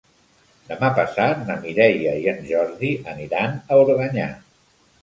[0.69, 4.31] Demà passat na Mireia i en Jordi aniran a Organyà.